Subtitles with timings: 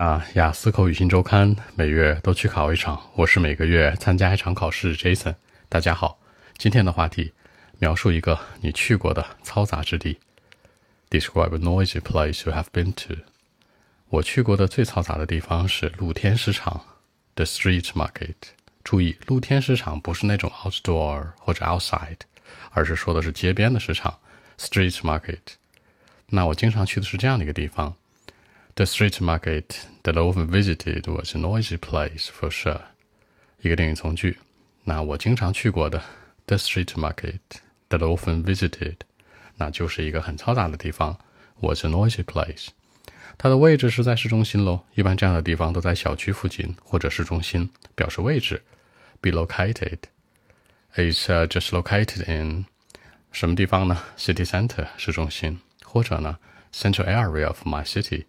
[0.00, 4.96] 啊，雅思口语新周刊每月都去考一场，我是每个月参加一场考试。
[4.96, 5.34] Jason，
[5.68, 6.18] 大家好，
[6.56, 7.34] 今天的话题，
[7.78, 10.18] 描述一个你去过的嘈杂之地。
[11.10, 13.22] Describe a noisy place you have been to。
[14.08, 16.80] 我去过的最嘈杂的地方是露天市场
[17.34, 18.36] ，the street market。
[18.82, 22.20] 注意，露天市场不是那种 outdoor 或者 outside，
[22.70, 24.18] 而是说的是街边的市场
[24.56, 25.40] ，street market。
[26.28, 27.94] 那我经常去的是这样的一个地方。
[28.75, 32.81] The street market that I often visited was a noisy place for sure。
[33.61, 34.37] 一个定语从句。
[34.83, 36.03] 那我经常去过的
[36.45, 37.39] the street market
[37.89, 38.97] that I often visited，
[39.55, 41.17] 那就是一个很嘈杂的地方，
[41.61, 42.67] was a noisy place。
[43.37, 44.81] 它的位置是在市中心喽。
[44.93, 48.61] 一般这样的地方都在小区附近或者市中心，表示位置。
[49.21, 49.99] Be located
[50.95, 52.65] is just located in
[53.31, 54.03] 什么地方呢？
[54.17, 56.37] City center 市中心，或者呢
[56.73, 58.25] central area of my city。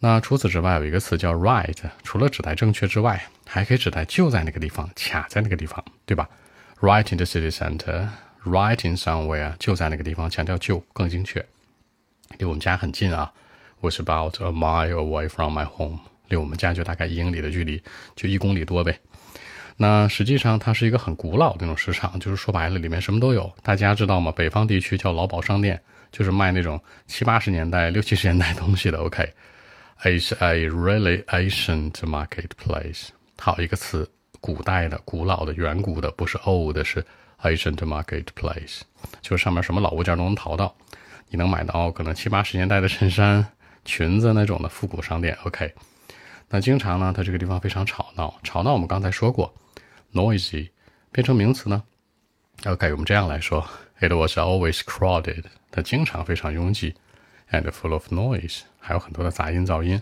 [0.00, 6.28] 那除此之外，有一个词叫 right，除了指代正确之外，还可以指代就在那个地方，卡在那个地方，对吧
[6.80, 11.44] ？Right in the city center，right in somewhere，就在那个地方，强调就更精确。
[12.38, 13.32] 离我们家很近啊
[13.80, 17.82] ，was about a mile away from my home，离我们家就大概一英里的距离，
[18.14, 19.00] 就一公里多呗。
[19.78, 23.52] 那实际上它是一个很古老的那种市场，就是说白了，里面什么都有。
[23.64, 24.30] 大家知道吗？
[24.30, 28.98] 北方地区叫劳保商店，就是卖那种七八十年代、六七十年代东西的。
[28.98, 29.32] OK。
[30.04, 33.08] It's a really ancient marketplace。
[33.36, 34.08] 好，一个词，
[34.40, 37.04] 古代的、古老的、远古的，不是 old，是
[37.42, 38.82] ancient marketplace，
[39.20, 40.72] 就上面什么老物件都能淘到，
[41.30, 43.44] 你能买到可能七八十年代的衬衫、
[43.84, 45.36] 裙子那种的复古商店。
[45.42, 45.74] OK，
[46.48, 49.52] 那经常呢，它这个地方非常吵闹，吵闹我们刚才说过
[50.12, 50.70] ，noisy
[51.10, 51.82] 变成名词呢
[52.66, 56.94] ，OK，我们这样来说，it was always crowded，它经常非常拥挤。
[57.50, 60.00] And full of noise，还有很多的杂音噪音，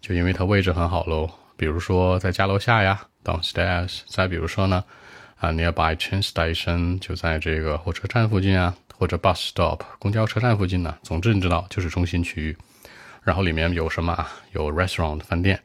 [0.00, 1.30] 就因为它位置很好喽。
[1.56, 4.02] 比如说在家楼下呀，downstairs。
[4.06, 4.84] 再比如说呢，
[5.40, 10.96] 啊，nearby train station，就在这个火车站附近啊，或者 bus stop，公交车站附近呢。
[11.02, 12.56] 总之你知道，就是中心区域。
[13.24, 14.30] 然后里面有什么啊？
[14.52, 15.60] 有 restaurant 饭店，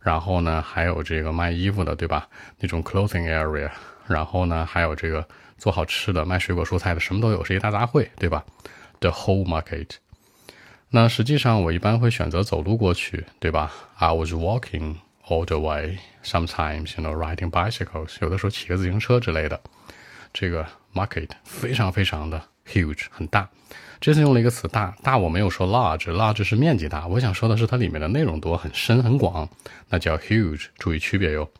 [0.00, 2.28] 然后呢还有这个卖衣服的，对吧？
[2.58, 3.70] 那种 clothing area。
[4.08, 5.26] 然后呢还有这个
[5.56, 8.44] 做好吃的，卖水果蔬菜的，什么都有，是一大杂烩，对吧
[8.98, 10.01] ？The whole market。
[10.94, 15.96] 那实际上我一般会选择走路过去，对吧？I was walking all the way.
[16.22, 18.16] Sometimes, you know, riding bicycles.
[18.20, 19.58] 有的时候骑个自行车之类的。
[20.34, 23.48] 这个 market 非常非常的 huge，很大。
[24.02, 27.06] 这次用了一个词大，大我没有说 large，large 是面积大。
[27.06, 29.48] 我想说的是它里面的内容多，很深很广，
[29.88, 30.66] 那叫 huge。
[30.76, 31.50] 注意区别哟。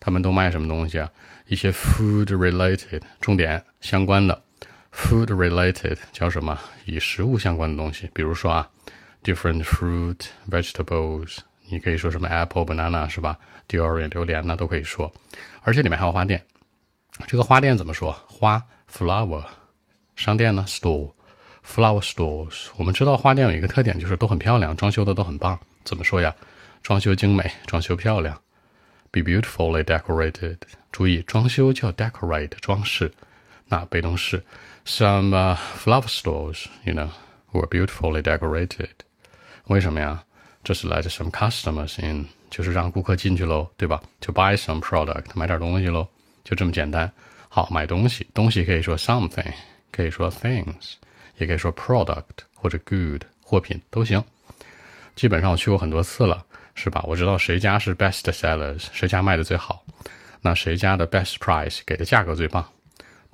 [0.00, 1.08] 他们都卖什么东西啊？
[1.46, 4.42] 一些 food related，重点相关的。
[4.96, 6.58] Food related 叫什么？
[6.86, 8.70] 与食物相关的东西，比如说啊
[9.22, 10.18] ，different fruit
[10.48, 11.38] vegetables，
[11.68, 13.36] 你可以说什么 apple banana 是吧
[13.68, 15.12] ？Durian 榴莲呢都可以说，
[15.62, 16.42] 而且里面还有花店。
[17.26, 18.12] 这个花店怎么说？
[18.28, 19.44] 花 flower，
[20.16, 22.68] 商店呢 store，flower stores。
[22.76, 25.58] 我们知道花店有一个特点，就是都很漂亮，装修的都很棒。
[25.84, 26.34] 怎么说呀？
[26.82, 28.40] 装修精美，装修漂亮
[29.10, 30.58] ，be beautifully decorated。
[30.92, 33.12] 注意，装修叫 decorate，装饰。
[33.66, 34.44] 那被动式。
[34.86, 37.08] Some flower stores, you know,
[37.52, 38.90] were beautifully decorated.
[39.66, 40.24] 为什么呀？
[40.62, 46.08] 这是 let some customers in，就是让顾客进去喽，对吧？To buy some product，买点东西喽，
[46.44, 47.10] 就这么简单。
[47.48, 49.52] 好，买东西，东西可以说 something，
[49.90, 50.94] 可以说 things，
[51.38, 54.22] 也可以说 product 或者 good 货品都行。
[55.16, 56.44] 基本上我去过很多次了，
[56.74, 57.02] 是吧？
[57.06, 59.82] 我知道谁家是 best sellers，谁家卖的最好，
[60.42, 62.73] 那谁家的 best price 给的价格最棒。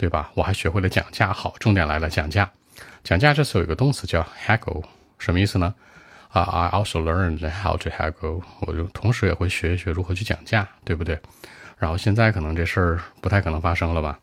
[0.01, 0.31] 对吧？
[0.35, 1.31] 我还学会了讲价。
[1.31, 2.51] 好，重点来了，讲价。
[3.05, 4.83] 讲价这次有一个动词叫 haggle，
[5.19, 5.75] 什么意思呢？
[6.31, 8.43] 啊，I also learned how to haggle。
[8.63, 11.21] 我就同时也会学一学如何去讲价，对不对？
[11.77, 14.19] 然后现在可能这事儿不太可能发生了吧？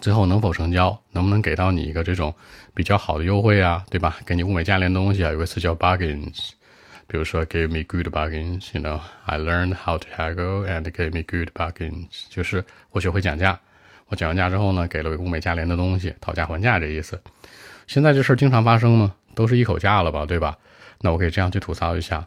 [0.00, 0.96] 最后能否成交？
[1.10, 2.32] 能不能给到你一个这种
[2.72, 3.84] 比较好的优惠啊？
[3.90, 4.16] 对吧？
[4.24, 5.32] 给你物美价廉的东西啊？
[5.32, 6.50] 有个词叫 bargains。
[7.08, 8.68] 比如说，give me good bargains。
[8.72, 12.26] You know, I learned how to haggle and gave me good bargains。
[12.28, 13.58] 就是我学会讲价。
[14.10, 17.18] 我讲完价之后呢，给了物美价廉的东西，讨价还价这意思。
[17.86, 19.14] 现在这事儿经常发生吗？
[19.34, 20.58] 都是一口价了吧，对吧？
[21.00, 22.26] 那我可以这样去吐槽一下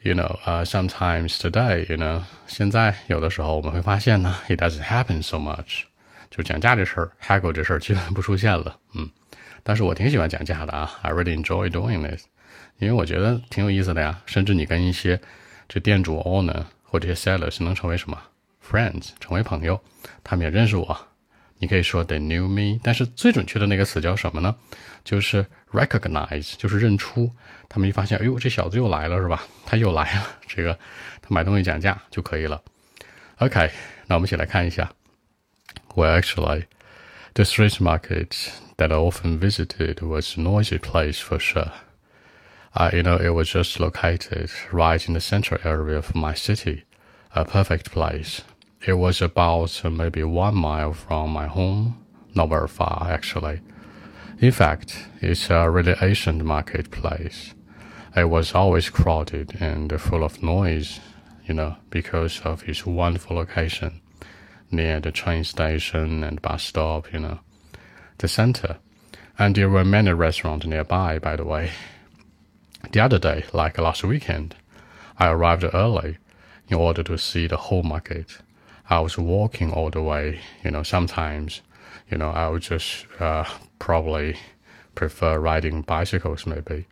[0.00, 5.82] ，You know, uh, sometimes today, you know，现在有的时候我们会发现呢，it doesn't happen so much，
[6.30, 8.76] 就讲价这事儿，haggle 这事儿基本不出现了。
[8.94, 9.08] 嗯，
[9.62, 12.24] 但是我挺喜欢讲价的啊，I really enjoy doing this，
[12.78, 14.20] 因为我觉得挺有意思的呀。
[14.24, 15.20] 甚至你跟一些
[15.68, 18.18] 这店主 owner 或这些 sellers 能成为什么
[18.65, 19.81] ？Friends 成为朋友，
[20.23, 21.07] 他们也认识我，
[21.59, 24.55] 你可以说 they knew me，但是最准确的那个词叫什么呢？
[25.03, 27.31] 就是 recognize，就是认出。
[27.69, 29.43] 他们一发现，哎呦，这小子又来了，是吧？
[29.65, 30.77] 他又来了，这个
[31.21, 32.61] 他买东西讲价就可以了。
[33.37, 33.71] OK，
[34.07, 34.91] 那我们一起来看一下。
[35.95, 36.65] Well, actually,
[37.33, 41.71] the street market that I often visited was a noisy place for sure.
[42.73, 46.83] Uh, you know, it was just located right in the central area of my city,
[47.33, 48.41] a perfect place.
[48.84, 53.60] it was about uh, maybe one mile from my home, not very far actually.
[54.40, 57.54] In fact, it's a really ancient marketplace.
[58.16, 60.98] It was always crowded and full of noise,
[61.46, 64.00] you know, because of its wonderful location
[64.72, 67.38] near the train station and bus stop, you know,
[68.18, 68.78] the center.
[69.38, 71.70] And there were many restaurants nearby, by the way.
[72.90, 74.56] The other day, like last weekend,
[75.18, 76.18] I arrived early
[76.66, 78.38] in order to see the whole market.
[78.92, 80.40] I was walking all the way.
[80.62, 81.62] You know, sometimes,
[82.10, 83.44] you know, I would just uh,
[83.78, 84.36] probably
[84.94, 86.86] prefer riding bicycles maybe,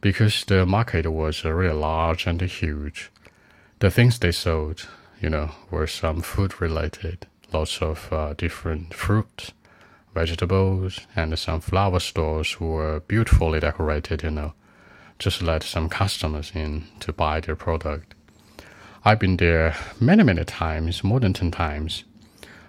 [0.00, 3.10] because the market was really large and huge.
[3.80, 4.86] The things they sold,
[5.20, 9.52] you know, were some food related, lots of uh, different fruits,
[10.14, 14.22] vegetables, and some flower stores were beautifully decorated.
[14.22, 14.52] You know,
[15.18, 18.14] just let some customers in to buy their product.
[19.06, 22.04] I've been there many, many times, more than 10 times.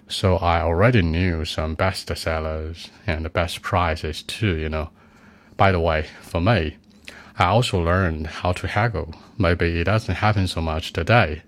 [0.10, 4.90] So I already knew some best sellers and the best prices too, you know.
[5.56, 6.76] By the way, for me,
[7.40, 9.16] I also learned how to haggle.
[9.38, 11.44] Maybe it doesn't happen so much today.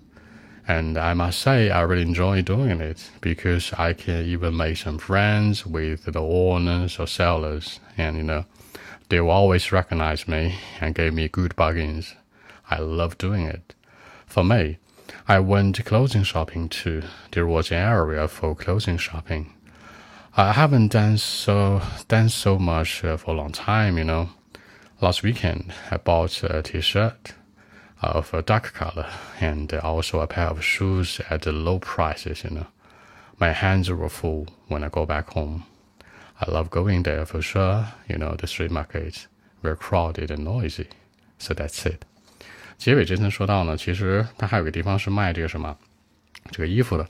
[0.65, 4.99] And I must say, I really enjoy doing it because I can even make some
[4.99, 7.81] friends with the owners or sellers.
[7.97, 8.45] And, you know,
[9.09, 12.15] they will always recognize me and give me good bargains.
[12.69, 13.73] I love doing it.
[14.27, 14.77] For me,
[15.27, 17.03] I went clothing shopping too.
[17.31, 19.53] There was an area for clothing shopping.
[20.35, 24.29] I haven't done so done so much uh, for a long time, you know.
[25.01, 27.33] Last weekend, I bought a T-shirt
[28.01, 29.09] of a dark color
[29.39, 32.68] and also a pair of shoes at low prices, you know.
[33.39, 35.65] My hands were full when I go back home.
[36.39, 37.88] I love going there for sure.
[38.07, 39.27] You know, the street markets
[39.63, 40.89] very crowded and noisy.
[41.39, 42.06] So that's it.
[42.77, 45.75] 结尾这层说到呢，其实它还有个地方是卖这个什么，
[46.51, 47.07] 这个衣服的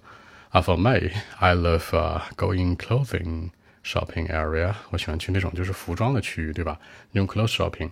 [0.50, 0.62] 啊。
[0.62, 1.90] For me, I love
[2.36, 3.52] going clothing
[3.84, 4.74] shopping area。
[4.92, 6.80] 我喜欢去那种就是服装的区域，对吧？
[7.12, 7.92] 用 clothes shopping，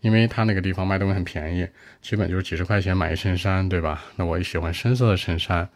[0.00, 1.68] 因为它那个地方卖东西很便宜，
[2.00, 4.04] 基本就是几十块钱买一衬衫，对吧？
[4.14, 5.68] 那我也喜欢深色的衬衫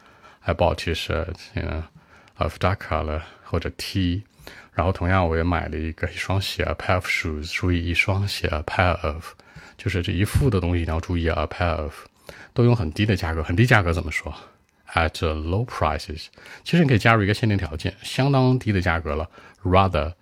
[0.42, 1.82] ，I bought T-shirt，you know,
[2.38, 4.22] of dark color 或者 T。
[4.80, 7.52] 然后同样我也买了一个一双鞋，a pair of shoes。
[7.52, 9.34] 注意一双鞋，a pair of。
[9.76, 12.06] 就是这一副的东西你要注意啊，a pair of
[12.54, 14.34] 都用很低的价格，很低价格怎么说
[14.94, 16.28] ？At low prices。
[16.64, 19.28] 其实你可以加入一个限定条件，相当低的价格了
[19.62, 20.14] ，rather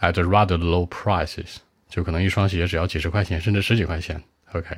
[0.00, 1.56] at rather low prices，
[1.90, 4.22] 就可能一双鞋只要几十块钱，甚至十几块钱。
[4.54, 4.74] OK，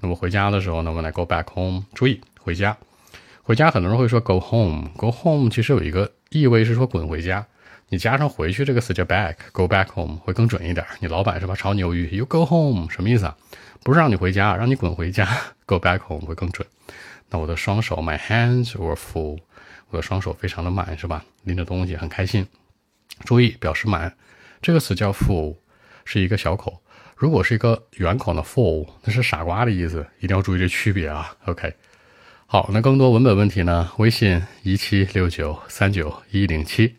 [0.00, 1.86] 那么回家的时候呢，我们来 go back home。
[1.94, 2.76] 注意回家，
[3.42, 7.46] 回家很多人会说 go home，go home 其实有一个意味是说滚回家。
[7.90, 10.86] 你加上回去这个词叫 back，go back home 会更准一点。
[11.00, 11.54] 你老板是吧？
[11.54, 13.36] 炒牛鱼，you go home 什么意思啊？
[13.82, 15.26] 不是让你回家，让你滚回家。
[15.64, 16.66] go back home 会更准。
[17.30, 19.38] 那我的双手，my hands were full，
[19.88, 21.24] 我的双手非常的满，是吧？
[21.44, 22.46] 拎着东西很开心。
[23.24, 24.14] 注意表示满，
[24.60, 25.56] 这个词叫 full，
[26.04, 26.82] 是一个小口。
[27.16, 30.06] 如果是一个圆口的 full，那是傻瓜的意思。
[30.20, 31.34] 一定要注意这区别啊。
[31.46, 31.72] OK，
[32.46, 33.90] 好，那更多文本问题呢？
[33.96, 36.96] 微信一七六九三九一零七。